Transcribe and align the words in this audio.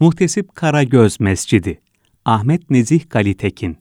Muhtesip 0.00 0.54
Karagöz 0.54 1.20
Mescidi 1.20 1.80
Ahmet 2.24 2.70
Nezih 2.70 3.00
Galitekin 3.10 3.76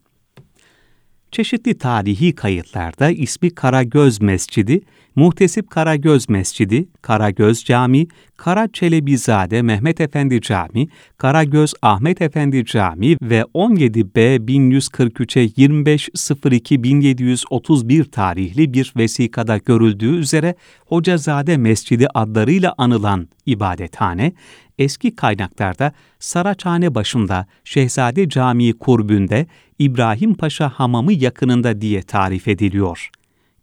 Çeşitli 1.32 1.78
tarihi 1.78 2.36
kayıtlarda 2.36 3.10
ismi 3.10 3.56
Karagöz 3.56 4.22
Mescidi, 4.22 4.82
Muhtesip 5.16 5.70
Karagöz 5.70 6.30
Mescidi, 6.30 6.90
Karagöz 7.02 7.66
Camii, 7.66 8.08
Kara 8.38 8.68
Çelebizade 8.74 9.62
Mehmet 9.62 10.02
Efendi 10.02 10.42
Camii, 10.42 10.90
Karagöz 11.18 11.74
Ahmet 11.82 12.22
Efendi 12.22 12.66
Camii 12.66 13.18
ve 13.22 13.46
17B 13.54 14.46
1143'e 14.46 15.46
25.02.1731 15.46 18.12
tarihli 18.12 18.74
bir 18.74 18.94
vesikada 18.98 19.58
görüldüğü 19.58 20.18
üzere 20.18 20.56
Hocazade 20.86 21.58
Mescidi 21.58 22.08
adlarıyla 22.14 22.74
anılan 22.78 23.28
ibadethane, 23.46 24.34
eski 24.80 25.16
kaynaklarda 25.16 25.92
Saraçhane 26.20 26.96
başında 26.96 27.46
Şehzade 27.64 28.30
Camii 28.30 28.74
kurbünde 28.74 29.48
İbrahim 29.80 30.34
Paşa 30.34 30.70
Hamamı 30.70 31.14
yakınında 31.14 31.82
diye 31.82 32.02
tarif 32.02 32.48
ediliyor. 32.48 33.10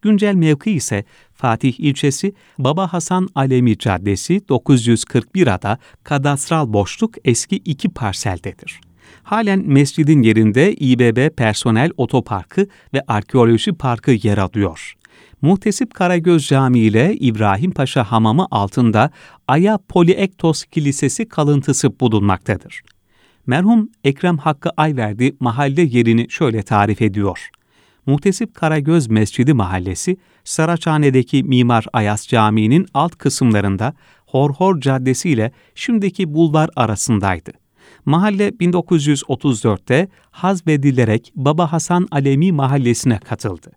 Güncel 0.03 0.35
mevki 0.35 0.73
ise 0.73 1.05
Fatih 1.35 1.81
ilçesi 1.81 2.33
Baba 2.59 2.93
Hasan 2.93 3.29
Alemi 3.35 3.79
Caddesi 3.79 4.49
941 4.49 5.47
ada 5.47 5.79
kadastral 6.05 6.73
boşluk 6.73 7.15
eski 7.25 7.57
iki 7.57 7.89
parseldedir. 7.89 8.81
Halen 9.23 9.63
mescidin 9.67 10.23
yerinde 10.23 10.75
İBB 10.75 11.37
Personel 11.37 11.91
Otoparkı 11.97 12.67
ve 12.95 13.03
Arkeoloji 13.09 13.73
Parkı 13.73 14.11
yer 14.11 14.39
alıyor. 14.39 14.95
Muhtesip 15.43 15.95
Karagöz 15.95 16.47
Camii 16.49 16.81
ile 16.81 17.17
İbrahim 17.17 17.71
Paşa 17.71 18.05
Hamamı 18.05 18.47
altında 18.51 19.11
Aya 19.49 19.79
Poliektos 19.89 20.65
Kilisesi 20.65 21.29
kalıntısı 21.29 22.01
bulunmaktadır. 22.01 22.83
Merhum 23.47 23.91
Ekrem 24.05 24.39
Hakkı 24.39 24.71
Ayverdi 24.77 25.37
mahalle 25.41 25.83
yerini 25.83 26.27
şöyle 26.31 26.63
tarif 26.63 27.03
ediyor. 27.03 27.51
Muhtesip 28.07 28.55
Karagöz 28.55 29.09
Mescidi 29.09 29.55
Mahallesi, 29.55 30.17
Saraçhane'deki 30.45 31.45
Mimar 31.45 31.87
Ayas 31.93 32.29
Camii'nin 32.29 32.87
alt 32.95 33.17
kısımlarında 33.17 33.95
Horhor 34.27 34.81
Caddesi 34.81 35.31
ile 35.31 35.53
şimdiki 35.75 36.35
bulvar 36.35 36.71
arasındaydı. 36.77 37.53
Mahalle 38.05 38.49
1934'te 38.49 40.09
hazvedilerek 40.31 41.33
Baba 41.37 41.73
Hasan 41.73 42.09
Alemi 42.11 42.53
Mahallesi'ne 42.53 43.19
katıldı. 43.19 43.73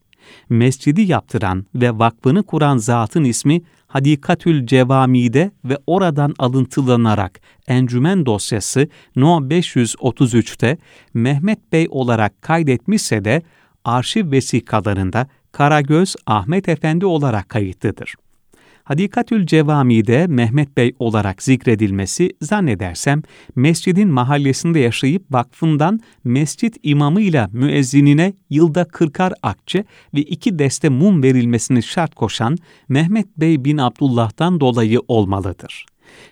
Mescidi 0.50 1.02
yaptıran 1.02 1.66
ve 1.76 2.00
vakfını 2.00 2.44
kuran 2.44 2.78
zatın 2.78 3.24
ismi 3.24 3.62
Hadikatül 3.88 4.66
Cevami'de 4.66 5.52
ve 5.66 5.78
oradan 5.88 6.34
alıntılanarak 6.40 7.42
encümen 7.68 8.26
dosyası 8.26 8.88
No 9.16 9.40
533'te 9.40 10.78
Mehmet 11.14 11.72
Bey 11.72 11.88
olarak 11.90 12.42
kaydetmişse 12.42 13.26
de 13.26 13.42
arşiv 13.86 14.32
vesikalarında 14.32 15.28
Karagöz 15.52 16.16
Ahmet 16.26 16.70
Efendi 16.70 17.06
olarak 17.06 17.50
kayıtlıdır. 17.50 18.16
Hadikatül 18.90 19.46
Cevami'de 19.46 20.28
Mehmet 20.28 20.78
Bey 20.78 20.94
olarak 21.00 21.44
zikredilmesi 21.44 22.32
zannedersem 22.42 23.22
mescidin 23.56 24.10
mahallesinde 24.10 24.80
yaşayıp 24.80 25.24
vakfından 25.32 26.00
mescit 26.24 26.78
imamıyla 26.84 27.50
müezzinine 27.54 28.34
yılda 28.50 28.86
kırkar 28.86 29.34
akçe 29.44 29.84
ve 30.14 30.22
iki 30.22 30.60
deste 30.60 30.90
mum 30.90 31.24
verilmesini 31.24 31.84
şart 31.84 32.16
koşan 32.16 32.58
Mehmet 32.88 33.38
Bey 33.38 33.66
bin 33.66 33.78
Abdullah'tan 33.78 34.60
dolayı 34.60 35.00
olmalıdır. 35.08 35.86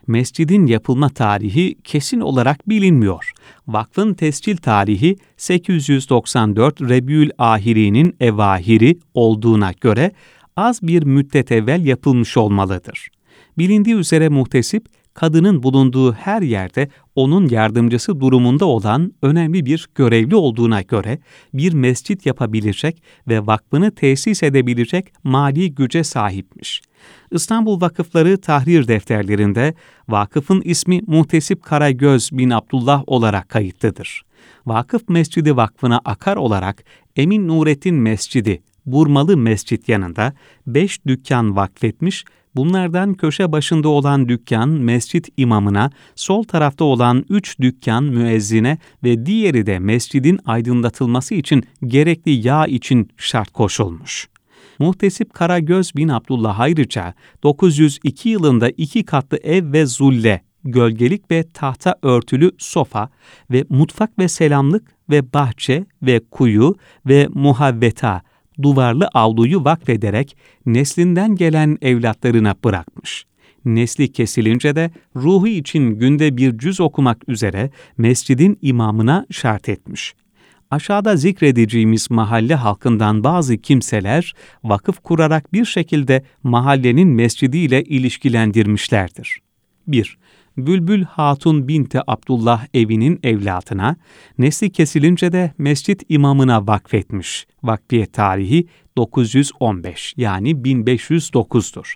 Mescidin 0.07 0.65
yapılma 0.65 1.09
tarihi 1.09 1.75
kesin 1.83 2.19
olarak 2.19 2.69
bilinmiyor. 2.69 3.31
Vakfın 3.67 4.13
tescil 4.13 4.57
tarihi 4.57 5.17
894 5.37 6.81
Rebül 6.81 7.29
Ahiri'nin 7.37 8.15
evahiri 8.19 8.99
olduğuna 9.13 9.71
göre 9.81 10.11
az 10.57 10.81
bir 10.81 11.03
müddet 11.03 11.51
evvel 11.51 11.85
yapılmış 11.85 12.37
olmalıdır. 12.37 13.09
Bilindiği 13.57 13.95
üzere 13.95 14.29
muhtesip, 14.29 14.85
kadının 15.13 15.63
bulunduğu 15.63 16.13
her 16.13 16.41
yerde 16.41 16.89
onun 17.15 17.49
yardımcısı 17.49 18.19
durumunda 18.19 18.65
olan 18.65 19.13
önemli 19.21 19.65
bir 19.65 19.87
görevli 19.95 20.35
olduğuna 20.35 20.81
göre 20.81 21.19
bir 21.53 21.73
mescit 21.73 22.25
yapabilecek 22.25 23.03
ve 23.27 23.45
vakfını 23.47 23.91
tesis 23.91 24.43
edebilecek 24.43 25.13
mali 25.23 25.75
güce 25.75 26.03
sahipmiş. 26.03 26.81
İstanbul 27.31 27.81
Vakıfları 27.81 28.41
tahrir 28.41 28.87
defterlerinde 28.87 29.73
vakıfın 30.09 30.61
ismi 30.61 31.01
Muhtesip 31.07 31.63
Karagöz 31.63 32.29
bin 32.33 32.49
Abdullah 32.49 33.03
olarak 33.07 33.49
kayıtlıdır. 33.49 34.21
Vakıf 34.65 35.09
Mescidi 35.09 35.55
Vakfı'na 35.55 36.01
akar 36.05 36.35
olarak 36.35 36.83
Emin 37.15 37.47
Nurettin 37.47 37.95
Mescidi 37.95 38.61
Burmalı 38.87 39.37
Mescit 39.37 39.89
yanında 39.89 40.33
beş 40.67 41.05
dükkan 41.05 41.55
vakfetmiş, 41.55 42.25
bunlardan 42.55 43.13
köşe 43.13 43.51
başında 43.51 43.89
olan 43.89 44.29
dükkan 44.29 44.69
mescit 44.69 45.29
imamına, 45.37 45.91
sol 46.15 46.43
tarafta 46.43 46.85
olan 46.85 47.25
üç 47.29 47.59
dükkan 47.59 48.03
müezzine 48.03 48.77
ve 49.03 49.25
diğeri 49.25 49.65
de 49.65 49.79
mescidin 49.79 50.39
aydınlatılması 50.45 51.35
için 51.35 51.63
gerekli 51.83 52.31
yağ 52.31 52.65
için 52.65 53.09
şart 53.17 53.49
koşulmuş. 53.49 54.27
Muhtesip 54.79 55.33
Karagöz 55.33 55.95
bin 55.95 56.07
Abdullah 56.07 56.59
ayrıca 56.59 57.13
902 57.43 58.29
yılında 58.29 58.69
iki 58.69 59.05
katlı 59.05 59.37
ev 59.37 59.71
ve 59.73 59.85
zulle, 59.85 60.41
gölgelik 60.63 61.31
ve 61.31 61.43
tahta 61.53 61.95
örtülü 62.01 62.51
sofa 62.57 63.09
ve 63.51 63.65
mutfak 63.69 64.19
ve 64.19 64.27
selamlık 64.27 64.91
ve 65.09 65.33
bahçe 65.33 65.85
ve 66.01 66.21
kuyu 66.31 66.75
ve 67.05 67.27
muhavveta 67.33 68.21
duvarlı 68.61 69.09
avluyu 69.13 69.63
vakfederek 69.65 70.37
neslinden 70.65 71.35
gelen 71.35 71.77
evlatlarına 71.81 72.55
bırakmış. 72.63 73.25
Nesli 73.65 74.11
kesilince 74.11 74.75
de 74.75 74.91
ruhu 75.15 75.47
için 75.47 75.89
günde 75.89 76.37
bir 76.37 76.57
cüz 76.57 76.81
okumak 76.81 77.29
üzere 77.29 77.71
mescidin 77.97 78.59
imamına 78.61 79.25
şart 79.31 79.69
etmiş. 79.69 80.13
Aşağıda 80.71 81.15
zikredeceğimiz 81.15 82.11
mahalle 82.11 82.55
halkından 82.55 83.23
bazı 83.23 83.57
kimseler 83.57 84.33
vakıf 84.63 85.03
kurarak 85.03 85.53
bir 85.53 85.65
şekilde 85.65 86.23
mahallenin 86.43 87.07
mescidiyle 87.07 87.83
ilişkilendirmişlerdir. 87.83 89.39
1. 89.87 90.17
Bülbül 90.57 91.03
Hatun 91.03 91.67
binti 91.67 91.99
Abdullah 92.07 92.65
evinin 92.73 93.19
evlatına, 93.23 93.95
nesli 94.37 94.69
kesilince 94.69 95.31
de 95.31 95.53
mescit 95.57 96.03
imamına 96.09 96.67
vakfetmiş. 96.67 97.47
Vakfiye 97.63 98.05
tarihi 98.05 98.67
915 98.97 100.13
yani 100.17 100.51
1509'dur. 100.51 101.95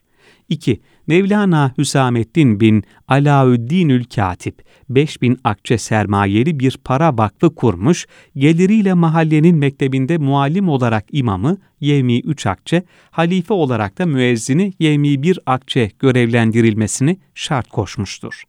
2. 0.49 0.81
Mevlana 1.07 1.73
Hüsamettin 1.77 2.59
bin 2.59 2.83
Alaüddinül 3.07 4.03
Katip 4.03 4.63
5000 4.89 5.37
akçe 5.43 5.77
sermayeli 5.77 6.59
bir 6.59 6.77
para 6.83 7.17
vakfı 7.17 7.55
kurmuş, 7.55 8.07
geliriyle 8.35 8.93
mahallenin 8.93 9.57
mektebinde 9.57 10.17
muallim 10.17 10.69
olarak 10.69 11.05
imamı 11.11 11.57
yevmi 11.79 12.19
3 12.19 12.45
akçe, 12.45 12.83
halife 13.11 13.53
olarak 13.53 13.97
da 13.97 14.05
müezzini 14.05 14.73
yevmi 14.79 15.23
1 15.23 15.39
akçe 15.45 15.91
görevlendirilmesini 15.99 17.17
şart 17.35 17.69
koşmuştur. 17.69 18.43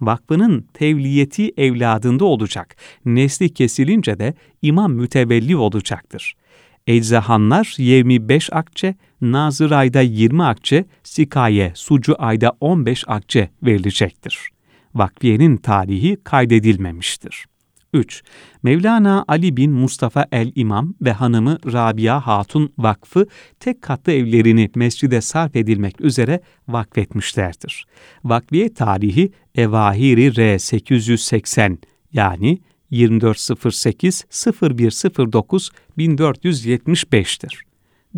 Vakfının 0.00 0.66
tevliyeti 0.74 1.52
evladında 1.56 2.24
olacak, 2.24 2.76
nesli 3.04 3.54
kesilince 3.54 4.18
de 4.18 4.34
imam 4.62 4.92
mütevelli 4.92 5.56
olacaktır. 5.56 6.34
Eczahanlar 6.88 7.74
25 7.78 8.52
akçe, 8.52 8.94
Nazır 9.20 9.70
ayda 9.70 10.00
20 10.00 10.42
akçe, 10.42 10.84
Sikaye, 11.02 11.72
Sucu 11.74 12.14
ayda 12.18 12.52
15 12.60 13.04
akçe 13.06 13.50
verilecektir. 13.62 14.48
Vakfiyenin 14.94 15.56
tarihi 15.56 16.18
kaydedilmemiştir. 16.24 17.46
3. 17.92 18.22
Mevlana 18.62 19.24
Ali 19.28 19.56
bin 19.56 19.72
Mustafa 19.72 20.26
el-İmam 20.32 20.94
ve 21.02 21.12
hanımı 21.12 21.58
Rabia 21.72 22.20
Hatun 22.26 22.72
Vakfı 22.78 23.26
tek 23.60 23.82
katlı 23.82 24.12
evlerini 24.12 24.70
mescide 24.74 25.20
sarf 25.20 25.56
edilmek 25.56 26.00
üzere 26.00 26.40
vakfetmişlerdir. 26.68 27.86
Vakfiye 28.24 28.74
tarihi 28.74 29.32
Evahiri 29.54 30.36
R 30.36 30.58
880 30.58 31.78
yani 32.12 32.58
2408 32.90 34.24
0109 34.62 35.70
1475'tir. 35.98 37.68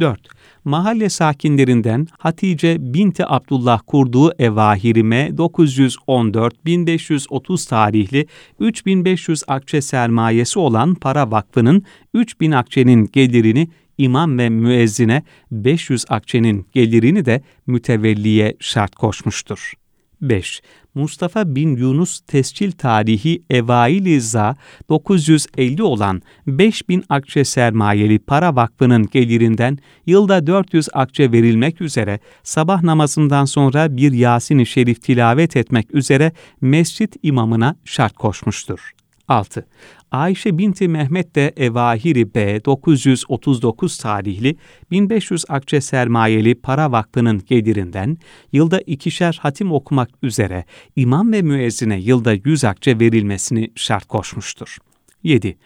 4. 0.00 0.28
Mahalle 0.64 1.08
sakinlerinden 1.08 2.06
Hatice 2.18 2.76
binti 2.80 3.26
Abdullah 3.26 3.80
kurduğu 3.86 4.32
Evahirime 4.38 5.28
914-1530 5.28 7.68
tarihli 7.68 8.26
3500 8.60 9.42
akçe 9.48 9.80
sermayesi 9.80 10.58
olan 10.58 10.94
para 10.94 11.30
vakfının 11.30 11.82
3000 12.14 12.50
akçenin 12.50 13.08
gelirini 13.12 13.68
imam 13.98 14.38
ve 14.38 14.48
müezzine 14.48 15.22
500 15.50 16.04
akçenin 16.08 16.66
gelirini 16.72 17.24
de 17.24 17.42
mütevelliye 17.66 18.56
şart 18.60 18.94
koşmuştur. 18.94 19.79
5. 20.22 20.62
Mustafa 20.94 21.54
bin 21.54 21.76
Yunus 21.76 22.20
tescil 22.20 22.72
tarihi 22.72 23.42
Evaili 23.50 24.20
Za 24.20 24.56
950 24.88 25.82
olan 25.82 26.22
5000 26.46 27.04
akçe 27.08 27.44
sermayeli 27.44 28.18
para 28.18 28.56
vakfının 28.56 29.06
gelirinden 29.06 29.78
yılda 30.06 30.46
400 30.46 30.88
akçe 30.92 31.32
verilmek 31.32 31.80
üzere 31.80 32.20
sabah 32.42 32.82
namazından 32.82 33.44
sonra 33.44 33.96
bir 33.96 34.12
Yasin-i 34.12 34.66
Şerif 34.66 35.02
tilavet 35.02 35.56
etmek 35.56 35.94
üzere 35.94 36.32
mescit 36.60 37.16
imamına 37.22 37.76
şart 37.84 38.14
koşmuştur. 38.14 38.99
6. 39.30 39.66
Ayşe 40.10 40.58
binti 40.58 40.88
Mehmet 40.88 41.34
de 41.34 41.52
Evahiri 41.56 42.34
B 42.34 42.64
939 42.64 43.98
tarihli 43.98 44.56
1500 44.90 45.44
akçe 45.48 45.80
sermayeli 45.80 46.54
para 46.54 46.92
vakfının 46.92 47.42
gelirinden 47.46 48.18
yılda 48.52 48.80
ikişer 48.80 49.38
hatim 49.42 49.72
okumak 49.72 50.10
üzere 50.22 50.64
imam 50.96 51.32
ve 51.32 51.42
müezzine 51.42 52.00
yılda 52.00 52.32
100 52.32 52.64
akçe 52.64 53.00
verilmesini 53.00 53.70
şart 53.74 54.04
koşmuştur. 54.04 54.78
7. 55.22 55.58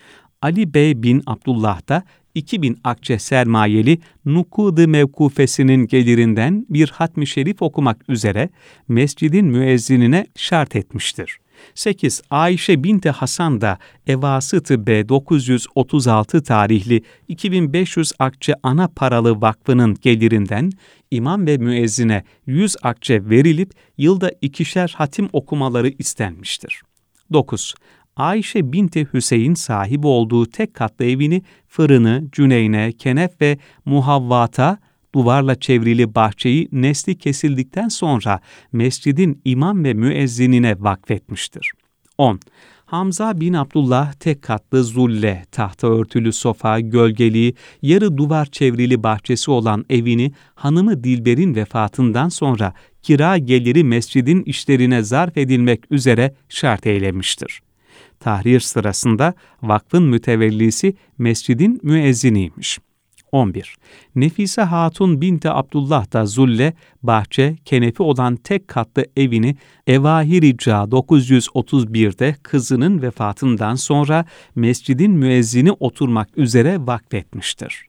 Ali 0.42 0.74
Bey 0.74 1.02
bin 1.02 1.22
Abdullah 1.26 1.88
da 1.88 2.02
2000 2.34 2.78
akçe 2.84 3.18
sermayeli 3.18 3.98
Nukud-ı 4.24 4.88
Mevkufesinin 4.88 5.86
gelirinden 5.86 6.66
bir 6.68 6.88
hatmi 6.88 7.26
şerif 7.26 7.62
okumak 7.62 8.08
üzere 8.08 8.50
mescidin 8.88 9.46
müezzinine 9.46 10.26
şart 10.36 10.76
etmiştir. 10.76 11.38
8. 11.74 12.22
Ayşe 12.30 12.84
binti 12.84 13.10
Hasan 13.10 13.60
da 13.60 13.78
Evasıt 14.06 14.70
B 14.70 15.08
936 15.08 16.42
tarihli 16.42 17.02
2500 17.28 18.12
akçe 18.18 18.54
ana 18.62 18.88
paralı 18.88 19.40
vakfının 19.40 19.96
gelirinden 20.02 20.70
imam 21.10 21.46
ve 21.46 21.56
müezzine 21.56 22.24
100 22.46 22.76
akçe 22.82 23.28
verilip 23.28 23.72
yılda 23.98 24.32
ikişer 24.40 24.94
hatim 24.96 25.28
okumaları 25.32 25.88
istenmiştir. 25.98 26.82
9. 27.32 27.74
Ayşe 28.16 28.72
binti 28.72 29.06
Hüseyin 29.12 29.54
sahibi 29.54 30.06
olduğu 30.06 30.46
tek 30.46 30.74
katlı 30.74 31.04
evini 31.04 31.42
fırını, 31.68 32.24
cüneyne, 32.32 32.92
kenef 32.92 33.40
ve 33.40 33.58
muhavvata 33.84 34.78
duvarla 35.14 35.54
çevrili 35.54 36.14
bahçeyi 36.14 36.68
nesli 36.72 37.18
kesildikten 37.18 37.88
sonra 37.88 38.40
mescidin 38.72 39.40
imam 39.44 39.84
ve 39.84 39.94
müezzinine 39.94 40.76
vakfetmiştir. 40.80 41.72
10. 42.18 42.40
Hamza 42.86 43.40
bin 43.40 43.52
Abdullah 43.52 44.12
tek 44.12 44.42
katlı 44.42 44.84
zulle, 44.84 45.44
tahta 45.52 45.88
örtülü 45.88 46.32
sofa, 46.32 46.80
gölgeliği, 46.80 47.54
yarı 47.82 48.16
duvar 48.16 48.46
çevrili 48.46 49.02
bahçesi 49.02 49.50
olan 49.50 49.84
evini 49.90 50.32
hanımı 50.54 51.04
Dilber'in 51.04 51.54
vefatından 51.54 52.28
sonra 52.28 52.74
kira 53.02 53.38
geliri 53.38 53.84
mescidin 53.84 54.42
işlerine 54.42 55.02
zarf 55.02 55.36
edilmek 55.36 55.92
üzere 55.92 56.34
şart 56.48 56.86
eylemiştir. 56.86 57.62
Tahrir 58.20 58.60
sırasında 58.60 59.34
vakfın 59.62 60.02
mütevellisi 60.02 60.94
mescidin 61.18 61.80
müezziniymiş. 61.82 62.78
11. 63.34 63.76
Nefise 64.14 64.62
Hatun 64.62 65.20
binti 65.20 65.50
Abdullah 65.50 66.12
da 66.12 66.26
Zulle, 66.26 66.74
bahçe, 67.02 67.56
kenefi 67.64 68.02
olan 68.02 68.36
tek 68.36 68.68
katlı 68.68 69.06
evini 69.16 69.56
Evahirica 69.86 70.76
931'de 70.76 72.36
kızının 72.42 73.02
vefatından 73.02 73.74
sonra 73.74 74.24
mescidin 74.54 75.12
müezzini 75.12 75.72
oturmak 75.72 76.38
üzere 76.38 76.86
vakfetmiştir. 76.86 77.84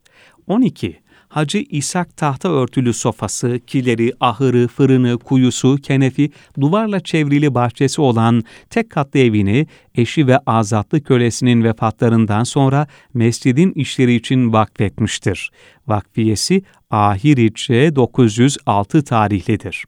12. 0.47 0.99
Hacı 1.35 1.57
İshak 1.57 2.17
tahta 2.17 2.49
örtülü 2.49 2.93
sofası, 2.93 3.59
kileri, 3.67 4.11
ahırı, 4.19 4.67
fırını, 4.67 5.17
kuyusu, 5.17 5.77
kenefi, 5.77 6.31
duvarla 6.61 6.99
çevrili 6.99 7.55
bahçesi 7.55 8.01
olan 8.01 8.43
tek 8.69 8.89
katlı 8.89 9.19
evini 9.19 9.67
eşi 9.95 10.27
ve 10.27 10.37
azatlı 10.37 11.03
kölesinin 11.03 11.63
vefatlarından 11.63 12.43
sonra 12.43 12.87
mescidin 13.13 13.71
işleri 13.71 14.13
için 14.13 14.53
vakfetmiştir. 14.53 15.51
Vakfiyesi 15.87 16.63
Ahirice 16.89 17.95
906 17.95 19.03
tarihlidir. 19.03 19.85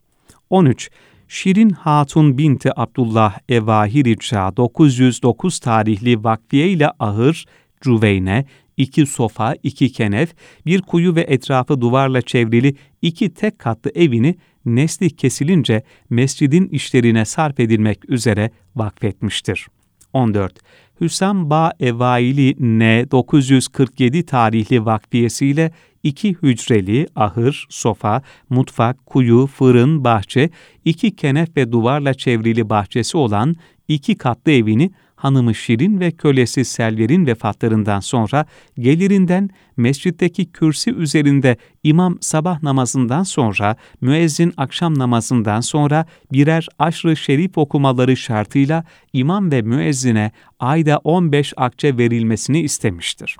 13. 0.49 0.89
Şirin 1.27 1.69
Hatun 1.69 2.37
binti 2.37 2.79
Abdullah 2.79 3.37
Evahirica 3.49 4.57
909 4.57 5.59
tarihli 5.59 6.23
vakfiye 6.23 6.69
ile 6.69 6.91
ahır, 6.99 7.45
Cüveyne, 7.81 8.45
iki 8.77 9.05
sofa, 9.05 9.55
iki 9.63 9.91
kenef, 9.91 10.35
bir 10.65 10.81
kuyu 10.81 11.15
ve 11.15 11.21
etrafı 11.21 11.81
duvarla 11.81 12.21
çevrili 12.21 12.75
iki 13.01 13.33
tek 13.33 13.59
katlı 13.59 13.91
evini 13.95 14.35
nesli 14.65 15.09
kesilince 15.09 15.83
mescidin 16.09 16.67
işlerine 16.67 17.25
sarf 17.25 17.59
edilmek 17.59 18.09
üzere 18.09 18.51
vakfetmiştir. 18.75 19.67
14. 20.13 20.59
Hüsam 21.01 21.49
Ba 21.49 21.73
Evaili 21.79 22.55
N 22.59 23.05
947 23.11 24.25
tarihli 24.25 24.85
vakfiyesiyle 24.85 25.71
iki 26.03 26.33
hücreli, 26.33 27.07
ahır, 27.15 27.67
sofa, 27.69 28.21
mutfak, 28.49 29.05
kuyu, 29.05 29.47
fırın, 29.47 30.03
bahçe, 30.03 30.49
iki 30.85 31.15
kenef 31.15 31.57
ve 31.57 31.71
duvarla 31.71 32.13
çevrili 32.13 32.69
bahçesi 32.69 33.17
olan 33.17 33.55
iki 33.87 34.15
katlı 34.15 34.51
evini 34.51 34.91
hanımı 35.17 35.55
Şirin 35.55 35.99
ve 35.99 36.11
kölesi 36.11 36.65
Selver'in 36.65 37.25
vefatlarından 37.25 37.99
sonra 37.99 38.45
gelirinden 38.79 39.49
mescitteki 39.77 40.51
kürsi 40.51 40.91
üzerinde 40.91 41.57
imam 41.83 42.17
sabah 42.21 42.63
namazından 42.63 43.23
sonra, 43.23 43.75
müezzin 44.01 44.53
akşam 44.57 44.99
namazından 44.99 45.61
sonra 45.61 46.05
birer 46.31 46.67
aşrı 46.79 47.17
şerif 47.17 47.57
okumaları 47.57 48.17
şartıyla 48.17 48.83
imam 49.13 49.51
ve 49.51 49.61
müezzine 49.61 50.31
ayda 50.59 50.97
15 50.97 51.53
akçe 51.57 51.97
verilmesini 51.97 52.61
istemiştir. 52.61 53.37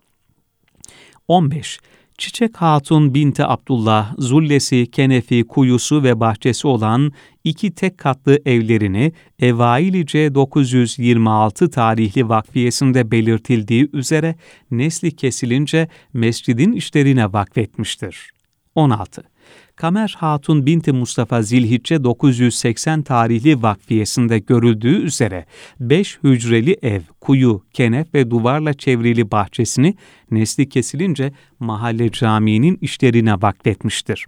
15. 1.28 1.80
Çiçek 2.18 2.58
Hatun 2.58 3.14
binti 3.14 3.46
Abdullah, 3.46 4.14
zullesi, 4.18 4.92
kenefi, 4.92 5.44
kuyusu 5.44 6.04
ve 6.04 6.20
bahçesi 6.20 6.68
olan 6.68 7.12
iki 7.44 7.72
tek 7.72 7.98
katlı 7.98 8.40
evlerini 8.46 9.12
Evailice 9.40 10.36
926 10.36 11.70
tarihli 11.70 12.30
vakfiyesinde 12.30 13.12
belirtildiği 13.12 13.90
üzere 13.94 14.36
nesli 14.72 15.16
kesilince 15.16 15.88
mescidin 16.14 16.72
işlerine 16.72 17.34
vakfetmiştir. 17.34 18.32
16. 18.76 19.24
Kamer 19.78 20.16
Hatun 20.18 20.66
binti 20.66 20.92
Mustafa 20.92 21.42
Zilhicce 21.42 22.04
980 22.04 23.02
tarihli 23.02 23.62
vakfiyesinde 23.62 24.40
görüldüğü 24.40 25.04
üzere 25.04 25.46
5 25.80 26.20
hücreli 26.24 26.78
ev, 26.82 27.02
kuyu, 27.22 27.64
kenef 27.74 28.14
ve 28.14 28.32
duvarla 28.32 28.74
çevrili 28.74 29.32
bahçesini 29.32 29.96
nesli 30.32 30.70
kesilince 30.70 31.32
mahalle 31.60 32.12
caminin 32.12 32.78
işlerine 32.82 33.34
vakfetmiştir. 33.34 34.26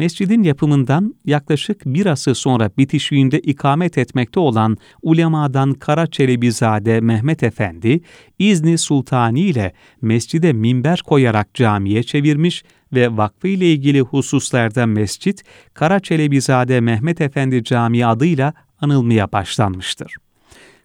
Mescidin 0.00 0.42
yapımından 0.42 1.14
yaklaşık 1.24 1.86
bir 1.86 2.06
asır 2.06 2.34
sonra 2.34 2.70
bitişiğinde 2.78 3.40
ikamet 3.40 3.98
etmekte 3.98 4.40
olan 4.40 4.76
ulemadan 5.02 5.72
Kara 5.72 6.06
Çelebizade 6.06 7.00
Mehmet 7.00 7.42
Efendi, 7.42 8.00
İzni 8.38 8.78
Sultani 8.78 9.40
ile 9.40 9.72
mescide 10.02 10.52
minber 10.52 11.02
koyarak 11.06 11.54
camiye 11.54 12.02
çevirmiş 12.02 12.64
ve 12.92 13.16
vakfı 13.16 13.48
ile 13.48 13.72
ilgili 13.72 14.00
hususlarda 14.00 14.86
mescit, 14.86 15.44
Kara 15.74 16.00
Çelebizade 16.00 16.80
Mehmet 16.80 17.20
Efendi 17.20 17.64
Camii 17.64 18.06
adıyla 18.06 18.54
anılmaya 18.80 19.32
başlanmıştır. 19.32 20.16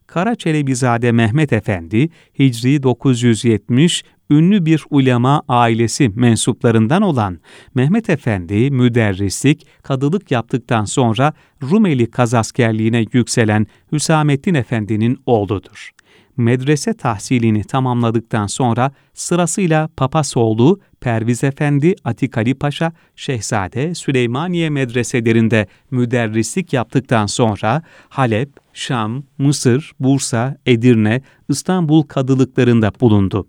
Kara 0.07 0.35
Çelebizade 0.35 1.11
Mehmet 1.11 1.53
Efendi, 1.53 2.09
Hicri 2.39 2.83
970 2.83 4.03
ünlü 4.29 4.65
bir 4.65 4.85
ulema 4.89 5.43
ailesi 5.47 6.09
mensuplarından 6.09 7.01
olan 7.01 7.39
Mehmet 7.75 8.09
Efendi 8.09 8.71
müderrislik, 8.71 9.67
kadılık 9.83 10.31
yaptıktan 10.31 10.85
sonra 10.85 11.33
Rumeli 11.63 12.11
kazaskerliğine 12.11 13.05
yükselen 13.13 13.67
Hüsamettin 13.91 14.53
Efendi'nin 14.53 15.19
oğludur. 15.25 15.91
Medrese 16.37 16.93
tahsilini 16.93 17.63
tamamladıktan 17.63 18.47
sonra 18.47 18.91
sırasıyla 19.13 19.89
Papasoğlu, 19.97 20.79
Perviz 21.01 21.43
Efendi, 21.43 21.95
Atik 22.03 22.37
Ali 22.37 22.53
Paşa, 22.53 22.93
Şehzade, 23.15 23.95
Süleymaniye 23.95 24.69
medreselerinde 24.69 25.67
müderrislik 25.91 26.73
yaptıktan 26.73 27.25
sonra 27.25 27.81
Halep, 28.09 28.64
Şam, 28.75 29.23
Mısır, 29.37 29.91
Bursa, 29.99 30.57
Edirne, 30.65 31.21
İstanbul 31.49 32.03
kadılıklarında 32.03 32.91
bulundu. 33.01 33.47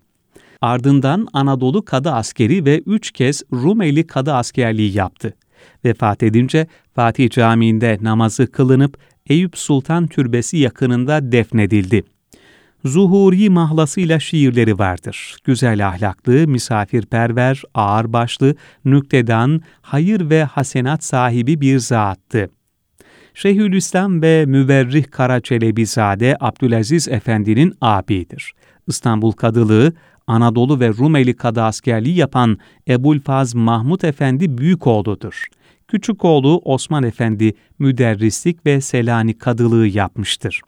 Ardından 0.61 1.27
Anadolu 1.33 1.85
Kadı 1.85 2.11
Askeri 2.11 2.65
ve 2.65 2.79
üç 2.79 3.11
kez 3.11 3.43
Rumeli 3.53 4.07
Kadı 4.07 4.33
Askerliği 4.33 4.97
yaptı. 4.97 5.33
Vefat 5.85 6.23
edince 6.23 6.67
Fatih 6.95 7.29
Camii'nde 7.29 7.97
namazı 8.01 8.51
kılınıp 8.51 8.97
Eyüp 9.29 9.57
Sultan 9.57 10.07
Türbesi 10.07 10.57
yakınında 10.57 11.31
defnedildi. 11.31 12.03
Zuhuri 12.85 13.49
mahlasıyla 13.49 14.19
şiirleri 14.19 14.79
vardır. 14.79 15.35
Güzel 15.43 15.87
ahlaklı, 15.87 16.47
misafirperver, 16.47 17.63
ağırbaşlı, 17.73 18.55
nüktedan, 18.85 19.61
hayır 19.81 20.29
ve 20.29 20.43
hasenat 20.43 21.03
sahibi 21.03 21.61
bir 21.61 21.79
zattı. 21.79 22.49
Şeyhülislam 23.37 24.21
ve 24.21 24.45
Müverrih 24.45 25.05
Karaçelebizade 25.11 26.37
Abdülaziz 26.39 27.07
Efendi'nin 27.07 27.73
abidir. 27.81 28.53
İstanbul 28.87 29.31
Kadılığı, 29.31 29.93
Anadolu 30.27 30.79
ve 30.79 30.89
Rumeli 30.89 31.33
kadı 31.33 31.61
askerliği 31.61 32.15
yapan 32.15 32.57
Ebulfaz 32.89 33.55
Mahmut 33.55 34.03
Efendi 34.03 34.57
büyük 34.57 34.87
oğludur. 34.87 35.45
Küçük 35.87 36.25
oğlu 36.25 36.61
Osman 36.65 37.03
Efendi 37.03 37.53
müderrislik 37.79 38.65
ve 38.65 38.81
Selani 38.81 39.37
kadılığı 39.37 39.87
yapmıştır. 39.87 40.61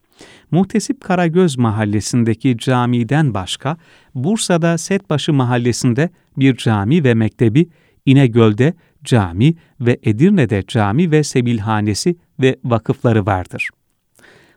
Muhtesip 0.52 1.02
Karagöz 1.02 1.58
mahallesindeki 1.58 2.58
camiden 2.58 3.34
başka, 3.34 3.78
Bursa'da 4.16 4.78
Setbaşı 4.78 5.34
mahallesinde 5.34 6.10
bir 6.38 6.56
cami 6.56 7.04
ve 7.04 7.14
mektebi, 7.14 7.70
İnegöl'de 8.06 8.74
cami 9.04 9.56
ve 9.82 9.98
Edirne'de 10.04 10.64
cami 10.68 11.12
ve 11.12 11.24
sebilhanesi 11.24 12.16
ve 12.40 12.56
vakıfları 12.64 13.26
vardır. 13.26 13.70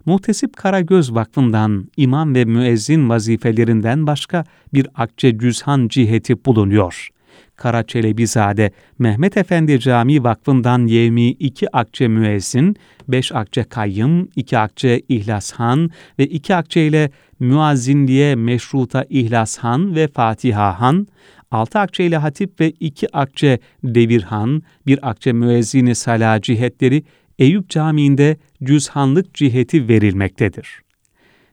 Muhtesip 0.07 0.57
Karagöz 0.57 1.15
Vakfı'ndan 1.15 1.89
imam 1.97 2.35
ve 2.35 2.45
müezzin 2.45 3.09
vazifelerinden 3.09 4.07
başka 4.07 4.45
bir 4.75 4.89
akçe 4.95 5.39
cüzhan 5.39 5.89
ciheti 5.89 6.45
bulunuyor. 6.45 7.09
Karaçelebizade 7.57 8.71
Mehmet 8.99 9.37
Efendi 9.37 9.81
Camii 9.81 10.25
Vakfı'ndan 10.25 10.87
yevmi 10.87 11.29
iki 11.29 11.77
akçe 11.77 12.09
müezzin, 12.09 12.77
beş 13.09 13.33
akçe 13.33 13.65
kayyım, 13.65 14.29
iki 14.37 14.59
akçe 14.59 15.03
ihlashan 15.09 15.91
ve 16.19 16.27
iki 16.27 16.55
akçe 16.55 16.87
ile 16.87 17.11
müazzinliğe 17.41 18.35
meşruta 18.35 19.05
ihlashan 19.09 19.95
ve 19.95 20.09
fatihahan, 20.09 21.07
altı 21.52 21.78
akçe 21.78 22.04
ile 22.04 22.16
hatip 22.16 22.61
ve 22.61 22.71
iki 22.80 23.16
akçe 23.16 23.59
devirhan, 23.85 24.62
bir 24.87 25.11
akçe 25.11 25.32
müezzini 25.32 25.94
sala 25.94 26.40
cihetleri 26.40 27.02
Eyüp 27.38 27.68
Camii'nde 27.68 28.37
cüzhanlık 28.62 29.35
ciheti 29.35 29.88
verilmektedir. 29.88 30.82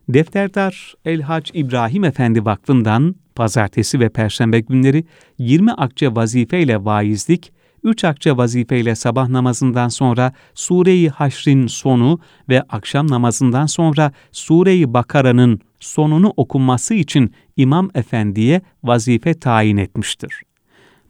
Defterdar 0.10 0.94
Elhac 1.06 1.52
İbrahim 1.54 2.04
Efendi 2.04 2.46
Vakfı'ndan 2.46 3.16
pazartesi 3.36 4.00
ve 4.00 4.10
perşembe 4.10 4.60
günleri 4.60 5.04
20 5.38 5.72
akçe 5.72 6.16
vazifeyle 6.16 6.86
vaizlik, 6.86 7.52
3 7.84 8.04
akçe 8.04 8.38
vazifeyle 8.38 8.96
sabah 8.96 9.30
namazından 9.30 9.88
sonra 9.88 10.34
Sure-i 10.54 11.10
Haşr'in 11.10 11.68
sonu 11.68 12.20
ve 12.50 12.62
akşam 12.62 13.12
namazından 13.12 13.66
sonra 13.66 14.12
Sure-i 14.32 14.94
Bakara'nın 14.94 15.60
sonunu 15.80 16.34
okunması 16.38 16.94
için 16.94 17.34
İmam 17.60 17.90
Efendi'ye 17.96 18.62
vazife 18.84 19.34
tayin 19.34 19.78
etmiştir. 19.78 20.42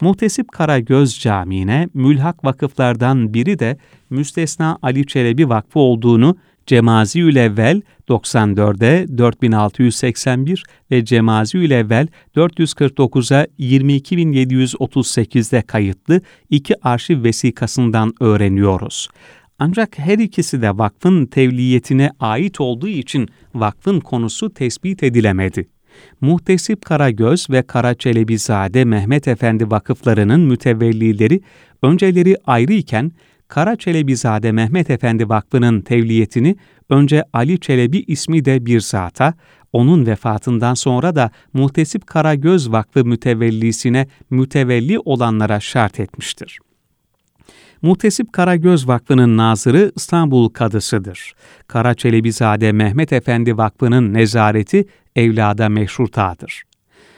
Muhtesip 0.01 0.51
Karagöz 0.51 1.19
Camii'ne 1.19 1.89
mülhak 1.93 2.45
vakıflardan 2.45 3.33
biri 3.33 3.59
de 3.59 3.77
Müstesna 4.09 4.77
Ali 4.81 5.07
Çelebi 5.07 5.49
Vakfı 5.49 5.79
olduğunu 5.79 6.37
Cemaziül 6.65 7.35
Evvel 7.35 7.81
94'e 8.07 9.17
4681 9.17 10.63
ve 10.91 11.05
Cemaziül 11.05 11.71
Evvel 11.71 12.07
449'a 12.35 13.47
22738'de 13.59 15.61
kayıtlı 15.61 16.21
iki 16.49 16.87
arşiv 16.87 17.23
vesikasından 17.23 18.13
öğreniyoruz. 18.19 19.07
Ancak 19.59 19.99
her 19.99 20.17
ikisi 20.17 20.61
de 20.61 20.77
vakfın 20.77 21.25
tevliyetine 21.25 22.11
ait 22.19 22.61
olduğu 22.61 22.87
için 22.87 23.27
vakfın 23.55 23.99
konusu 23.99 24.53
tespit 24.53 25.03
edilemedi. 25.03 25.78
Muhtesip 26.21 26.85
Karagöz 26.85 27.49
ve 27.49 27.61
Karaçelebizade 27.61 28.85
Mehmet 28.85 29.27
Efendi 29.27 29.71
vakıflarının 29.71 30.39
mütevellileri 30.39 31.41
önceleri 31.81 32.37
ayrı 32.45 32.73
iken 32.73 33.11
Kara 33.47 33.75
Çelebizade 33.75 34.51
Mehmet 34.51 34.89
Efendi 34.89 35.29
Vakfı'nın 35.29 35.81
tevliyetini 35.81 36.55
önce 36.89 37.23
Ali 37.33 37.59
Çelebi 37.59 38.03
ismi 38.07 38.45
de 38.45 38.65
bir 38.65 38.79
zata, 38.79 39.33
onun 39.73 40.05
vefatından 40.05 40.73
sonra 40.73 41.15
da 41.15 41.31
Muhtesip 41.53 42.07
Karagöz 42.07 42.71
Vakfı 42.71 43.05
mütevellisine 43.05 44.07
mütevelli 44.29 44.99
olanlara 44.99 45.59
şart 45.59 45.99
etmiştir. 45.99 46.59
Muhtesip 47.81 48.33
Karagöz 48.33 48.87
Vakfı'nın 48.87 49.37
nazırı 49.37 49.91
İstanbul 49.95 50.49
Kadısıdır. 50.49 51.33
Kara 51.67 51.93
Çelebizade 51.93 52.71
Mehmet 52.71 53.13
Efendi 53.13 53.57
Vakfı'nın 53.57 54.13
nezareti 54.13 54.85
evlada 55.15 55.69
meşrutadır. 55.69 56.63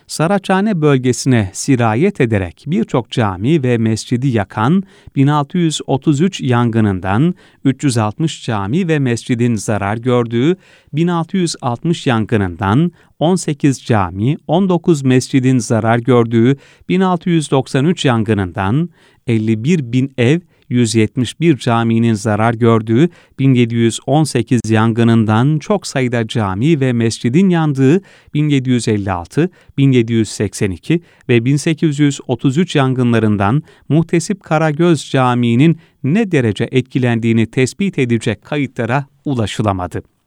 Saraçhane 0.08 0.82
bölgesine 0.82 1.50
sirayet 1.54 2.22
ederek 2.22 2.64
birçok 2.68 3.12
cami 3.12 3.64
ve 3.64 3.78
mescidi 3.78 4.28
yakan 4.28 4.84
1633 5.16 6.42
yangınından 6.42 7.36
360 7.66 8.46
cami 8.46 8.88
ve 8.88 9.00
mescidin 9.00 9.56
zarar 9.56 9.98
gördüğü 9.98 10.56
1660 10.94 12.08
yangınından 12.08 12.92
18 13.20 13.84
cami, 13.84 14.38
19 14.48 15.04
mescidin 15.04 15.58
zarar 15.58 16.00
gördüğü 16.00 16.58
1693 16.90 18.06
yangınından 18.06 18.90
51 19.28 19.92
bin 19.92 20.14
ev 20.18 20.40
171 20.72 21.58
caminin 21.58 22.14
zarar 22.14 22.54
gördüğü 22.54 23.10
1718 23.40 24.62
yangınından 24.70 25.60
çok 25.60 25.88
sayıda 25.88 26.28
cami 26.28 26.80
ve 26.80 26.94
mescidin 26.94 27.50
yandığı 27.50 28.02
1756, 28.34 29.50
1782 29.78 31.02
ve 31.30 31.46
1833 31.46 32.76
yangınlarından 32.76 33.64
Muhtesip 33.90 34.44
Karagöz 34.44 35.10
Camii'nin 35.12 35.78
ne 36.04 36.32
derece 36.32 36.70
etkilendiğini 36.72 37.46
tespit 37.46 38.00
edecek 38.00 38.42
kayıtlara 38.42 39.06
ulaşılamadı. 39.26 40.21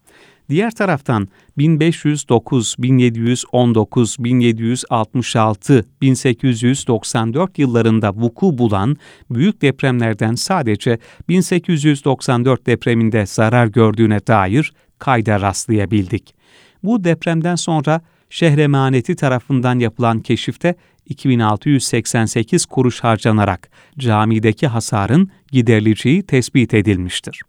Diğer 0.48 0.70
taraftan 0.70 1.28
1509, 1.58 2.76
1719, 2.78 4.16
1766, 4.18 5.84
1894 6.02 7.58
yıllarında 7.58 8.12
vuku 8.14 8.58
bulan 8.58 8.96
büyük 9.30 9.62
depremlerden 9.62 10.34
sadece 10.34 10.98
1894 11.28 12.66
depreminde 12.66 13.26
zarar 13.26 13.66
gördüğüne 13.66 14.26
dair 14.26 14.72
kayda 14.98 15.40
rastlayabildik. 15.40 16.34
Bu 16.82 17.04
depremden 17.04 17.56
sonra 17.56 18.00
şehremaneti 18.30 19.16
tarafından 19.16 19.78
yapılan 19.78 20.20
keşifte 20.20 20.74
2688 21.06 22.66
kuruş 22.66 23.00
harcanarak 23.00 23.70
camideki 23.98 24.66
hasarın 24.66 25.30
giderileceği 25.52 26.22
tespit 26.22 26.74
edilmiştir. 26.74 27.42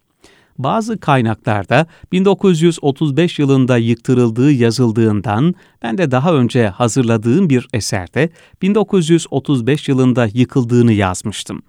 Bazı 0.58 1.00
kaynaklarda 1.00 1.88
1935 2.12 3.40
yılında 3.40 3.78
yıktırıldığı 3.78 4.52
yazıldığından 4.52 5.56
ben 5.84 5.98
de 5.98 6.12
daha 6.12 6.34
önce 6.34 6.68
hazırladığım 6.68 7.50
bir 7.50 7.68
eserde 7.74 8.30
1935 8.62 9.90
yılında 9.90 10.30
yıkıldığını 10.34 10.94
yazmıştım. 10.94 11.62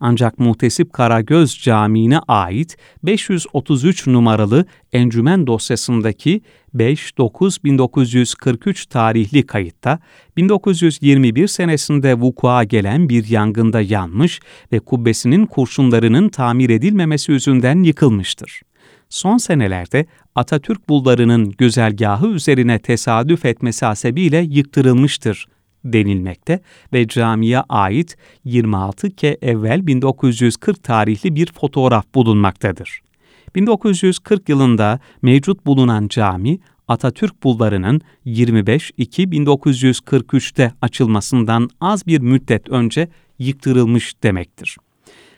Ancak 0.00 0.38
Muhtesip 0.38 0.92
Karagöz 0.92 1.60
Camii'ne 1.62 2.18
ait 2.18 2.76
533 3.02 4.06
numaralı 4.06 4.66
encümen 4.92 5.46
dosyasındaki 5.46 6.40
5-9-1943 6.76 8.88
tarihli 8.88 9.46
kayıtta 9.46 9.98
1921 10.36 11.48
senesinde 11.48 12.14
vukua 12.14 12.64
gelen 12.64 13.08
bir 13.08 13.28
yangında 13.28 13.80
yanmış 13.80 14.40
ve 14.72 14.78
kubbesinin 14.78 15.46
kurşunlarının 15.46 16.28
tamir 16.28 16.70
edilmemesi 16.70 17.32
yüzünden 17.32 17.82
yıkılmıştır. 17.82 18.60
Son 19.08 19.38
senelerde 19.38 20.06
Atatürk 20.34 20.88
bulvarının 20.88 21.50
güzergahı 21.50 22.28
üzerine 22.28 22.78
tesadüf 22.78 23.44
etmesi 23.44 23.86
hasebiyle 23.86 24.38
yıktırılmıştır 24.38 25.46
denilmekte 25.84 26.60
ve 26.92 27.08
camiye 27.08 27.60
ait 27.60 28.16
26 28.44 29.10
ke 29.10 29.38
evvel 29.42 29.86
1940 29.86 30.82
tarihli 30.82 31.34
bir 31.34 31.46
fotoğraf 31.46 32.14
bulunmaktadır. 32.14 33.00
1940 33.54 34.48
yılında 34.48 35.00
mevcut 35.22 35.66
bulunan 35.66 36.08
cami 36.08 36.58
Atatürk 36.88 37.42
Bulvarı'nın 37.42 38.00
25-2-1943'te 38.26 40.72
açılmasından 40.82 41.68
az 41.80 42.06
bir 42.06 42.20
müddet 42.20 42.68
önce 42.68 43.08
yıktırılmış 43.38 44.22
demektir. 44.22 44.76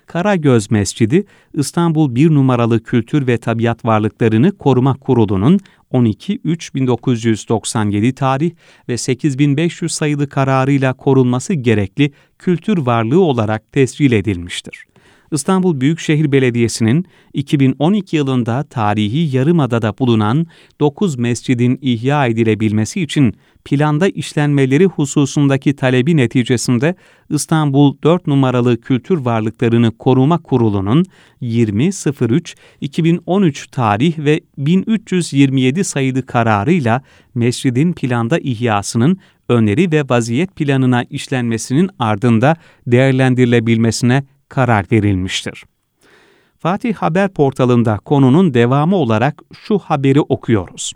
Karagöz 0.07 0.71
Mescidi, 0.71 1.25
İstanbul 1.55 2.15
1 2.15 2.31
numaralı 2.31 2.83
Kültür 2.83 3.27
ve 3.27 3.39
Tabiat 3.39 3.85
Varlıklarını 3.85 4.53
Koruma 4.53 4.95
Kurulu'nun 4.95 5.61
12-3-1997 5.93 8.15
tarih 8.15 8.51
ve 8.89 8.97
8500 8.97 9.93
sayılı 9.93 10.29
kararıyla 10.29 10.93
korunması 10.93 11.55
gerekli 11.55 12.13
kültür 12.39 12.79
varlığı 12.79 13.21
olarak 13.21 13.73
tescil 13.73 14.13
edilmiştir. 14.13 14.85
İstanbul 15.33 15.81
Büyükşehir 15.81 16.33
Belediyesi'nin 16.33 17.07
2012 17.33 18.17
yılında 18.17 18.63
tarihi 18.63 19.37
Yarımada'da 19.37 19.99
bulunan 19.99 20.47
9 20.81 21.19
mescidin 21.19 21.79
ihya 21.83 22.27
edilebilmesi 22.27 23.03
için 23.03 23.35
planda 23.65 24.09
işlenmeleri 24.09 24.85
hususundaki 24.85 25.77
talebi 25.77 26.17
neticesinde 26.17 26.95
İstanbul 27.31 27.97
4 28.03 28.27
numaralı 28.27 28.81
Kültür 28.81 29.19
Varlıklarını 29.19 29.99
Koruma 29.99 30.39
Kurulu'nun 30.39 31.05
20.03.2013 31.43 33.71
tarih 33.71 34.19
ve 34.19 34.41
1327 34.59 35.85
sayılı 35.85 36.27
kararıyla 36.27 37.03
mescidin 37.35 37.93
planda 37.93 38.39
ihyasının 38.39 39.19
öneri 39.49 39.93
ve 39.93 40.03
vaziyet 40.09 40.57
planına 40.57 41.05
işlenmesinin 41.11 41.91
ardında 41.99 42.57
değerlendirilebilmesine 42.87 44.25
karar 44.49 44.87
verilmiştir. 44.93 45.65
Fatih 46.59 46.95
Haber 46.95 47.29
portalında 47.29 47.99
konunun 48.05 48.55
devamı 48.55 48.97
olarak 48.97 49.43
şu 49.53 49.79
haberi 49.79 50.21
okuyoruz. 50.21 50.93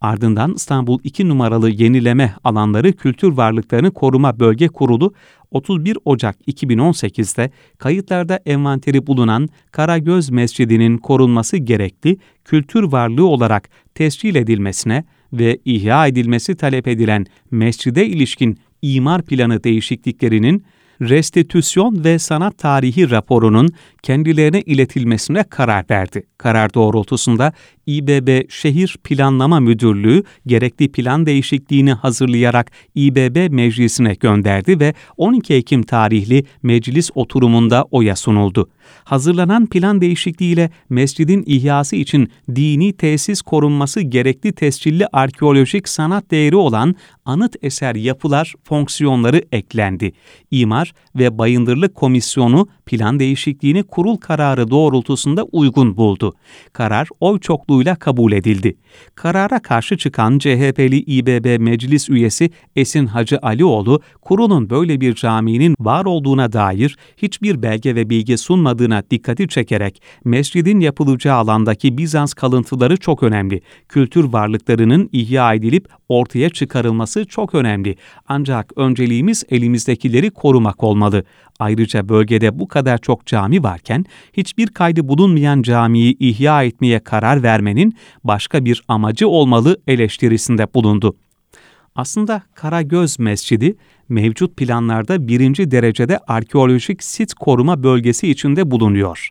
Ardından 0.00 0.54
İstanbul 0.54 0.98
2 1.04 1.28
numaralı 1.28 1.70
yenileme 1.70 2.34
alanları 2.44 2.92
kültür 2.92 3.32
varlıklarını 3.32 3.90
koruma 3.90 4.40
bölge 4.40 4.68
kurulu 4.68 5.14
31 5.50 5.98
Ocak 6.04 6.36
2018'de 6.48 7.50
kayıtlarda 7.78 8.40
envanteri 8.46 9.06
bulunan 9.06 9.48
Karagöz 9.72 10.30
Mescidi'nin 10.30 10.98
korunması 10.98 11.56
gerekli 11.56 12.18
kültür 12.44 12.82
varlığı 12.82 13.26
olarak 13.26 13.70
tescil 13.94 14.34
edilmesine 14.34 15.04
ve 15.32 15.58
ihya 15.64 16.06
edilmesi 16.06 16.56
talep 16.56 16.88
edilen 16.88 17.26
mescide 17.50 18.06
ilişkin 18.06 18.58
imar 18.82 19.22
planı 19.22 19.64
değişikliklerinin 19.64 20.64
restitüsyon 21.00 22.04
ve 22.04 22.18
sanat 22.18 22.58
tarihi 22.58 23.10
raporunun 23.10 23.68
kendilerine 24.02 24.60
iletilmesine 24.60 25.44
karar 25.44 25.84
verdi. 25.90 26.22
Karar 26.38 26.74
doğrultusunda 26.74 27.52
İBB 27.86 28.50
Şehir 28.50 28.96
Planlama 29.04 29.60
Müdürlüğü 29.60 30.22
gerekli 30.46 30.92
plan 30.92 31.26
değişikliğini 31.26 31.92
hazırlayarak 31.92 32.70
İBB 32.94 33.52
Meclisi'ne 33.52 34.14
gönderdi 34.14 34.80
ve 34.80 34.94
12 35.16 35.54
Ekim 35.54 35.82
tarihli 35.82 36.44
meclis 36.62 37.10
oturumunda 37.14 37.84
oya 37.90 38.16
sunuldu. 38.16 38.70
Hazırlanan 39.04 39.66
plan 39.66 40.00
değişikliğiyle 40.00 40.70
mescidin 40.88 41.44
ihyası 41.46 41.96
için 41.96 42.30
dini 42.54 42.92
tesis 42.92 43.42
korunması 43.42 44.00
gerekli 44.00 44.52
tescilli 44.52 45.06
arkeolojik 45.12 45.88
sanat 45.88 46.30
değeri 46.30 46.56
olan 46.56 46.94
anıt 47.24 47.56
eser 47.62 47.94
yapılar 47.94 48.54
fonksiyonları 48.64 49.42
eklendi. 49.52 50.12
İmar 50.50 50.92
ve 51.16 51.38
Bayındırlık 51.38 51.94
Komisyonu 51.94 52.68
plan 52.90 53.20
değişikliğini 53.20 53.82
kurul 53.82 54.16
kararı 54.16 54.70
doğrultusunda 54.70 55.44
uygun 55.44 55.96
buldu. 55.96 56.32
Karar 56.72 57.08
oy 57.20 57.40
çokluğuyla 57.40 57.94
kabul 57.94 58.32
edildi. 58.32 58.76
Karara 59.14 59.58
karşı 59.58 59.96
çıkan 59.96 60.38
CHP'li 60.38 60.96
İBB 60.96 61.60
Meclis 61.60 62.10
üyesi 62.10 62.50
Esin 62.76 63.06
Hacı 63.06 63.38
Alioğlu, 63.42 64.00
kurulun 64.22 64.70
böyle 64.70 65.00
bir 65.00 65.14
caminin 65.14 65.74
var 65.80 66.04
olduğuna 66.04 66.52
dair 66.52 66.96
hiçbir 67.16 67.62
belge 67.62 67.94
ve 67.94 68.10
bilgi 68.10 68.38
sunmadığına 68.38 69.02
dikkati 69.10 69.48
çekerek 69.48 70.02
mescidin 70.24 70.80
yapılacağı 70.80 71.36
alandaki 71.36 71.98
Bizans 71.98 72.34
kalıntıları 72.34 72.96
çok 72.96 73.22
önemli. 73.22 73.60
Kültür 73.88 74.24
varlıklarının 74.24 75.08
ihya 75.12 75.54
edilip 75.54 75.88
ortaya 76.08 76.50
çıkarılması 76.50 77.24
çok 77.24 77.54
önemli. 77.54 77.96
Ancak 78.28 78.72
önceliğimiz 78.76 79.44
elimizdekileri 79.50 80.30
korumak 80.30 80.84
olmalı. 80.84 81.24
Ayrıca 81.60 82.08
bölgede 82.08 82.58
bu 82.58 82.68
kadar 82.68 82.98
çok 82.98 83.26
cami 83.26 83.62
varken 83.62 84.04
hiçbir 84.32 84.66
kaydı 84.66 85.08
bulunmayan 85.08 85.62
camiyi 85.62 86.16
ihya 86.18 86.64
etmeye 86.64 86.98
karar 86.98 87.42
vermenin 87.42 87.94
başka 88.24 88.64
bir 88.64 88.82
amacı 88.88 89.28
olmalı 89.28 89.76
eleştirisinde 89.86 90.74
bulundu. 90.74 91.16
Aslında 91.94 92.42
Karagöz 92.54 93.18
Mescidi 93.18 93.76
mevcut 94.08 94.56
planlarda 94.56 95.28
birinci 95.28 95.70
derecede 95.70 96.18
arkeolojik 96.18 97.02
sit 97.02 97.34
koruma 97.34 97.82
bölgesi 97.82 98.30
içinde 98.30 98.70
bulunuyor. 98.70 99.28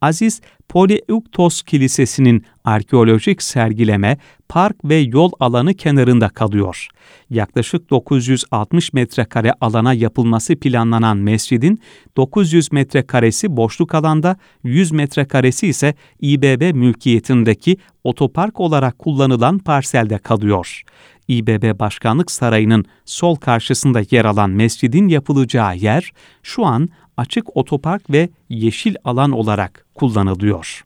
Aziz 0.00 0.40
Polyeuktos 0.68 1.62
Kilisesi'nin 1.62 2.44
arkeolojik 2.64 3.42
sergileme, 3.42 4.18
park 4.48 4.76
ve 4.84 4.96
yol 4.96 5.30
alanı 5.40 5.74
kenarında 5.74 6.28
kalıyor. 6.28 6.88
Yaklaşık 7.30 7.90
960 7.90 8.92
metrekare 8.92 9.52
alana 9.60 9.94
yapılması 9.94 10.56
planlanan 10.56 11.16
mescidin 11.16 11.80
900 12.16 12.72
metrekaresi 12.72 13.56
boşluk 13.56 13.94
alanda, 13.94 14.36
100 14.62 14.92
metrekaresi 14.92 15.66
ise 15.66 15.94
İBB 16.20 16.74
mülkiyetindeki 16.74 17.76
otopark 18.04 18.60
olarak 18.60 18.98
kullanılan 18.98 19.58
parselde 19.58 20.18
kalıyor. 20.18 20.82
İBB 21.28 21.78
Başkanlık 21.78 22.30
Sarayı'nın 22.30 22.84
sol 23.04 23.36
karşısında 23.36 24.02
yer 24.10 24.24
alan 24.24 24.50
mescidin 24.50 25.08
yapılacağı 25.08 25.76
yer 25.76 26.12
şu 26.42 26.66
an 26.66 26.88
açık 27.20 27.56
otopark 27.56 28.10
ve 28.10 28.28
yeşil 28.48 28.94
alan 29.04 29.30
olarak 29.30 29.86
kullanılıyor. 29.94 30.84